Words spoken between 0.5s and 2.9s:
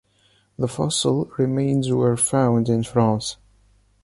The fossil remains were found in